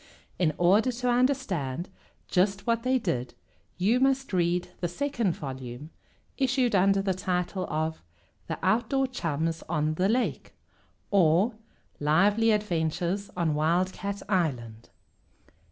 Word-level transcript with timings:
In 0.39 0.51
order 0.57 0.91
to 0.91 1.09
understand 1.11 1.87
just 2.27 2.65
what 2.65 2.81
they 2.81 2.97
did 2.97 3.35
you 3.77 3.99
must 3.99 4.33
read 4.33 4.69
the 4.79 4.87
second 4.87 5.33
volume, 5.33 5.91
issued 6.39 6.73
under 6.73 7.03
the 7.03 7.13
title 7.13 7.67
of 7.69 8.01
"The 8.47 8.57
Outdoor 8.63 9.05
Chums 9.05 9.61
on 9.69 9.93
the 9.93 10.09
Lake; 10.09 10.55
or, 11.11 11.53
Lively 11.99 12.49
Adventures 12.49 13.29
on 13.37 13.53
Wildcat 13.53 14.23
Island." 14.27 14.89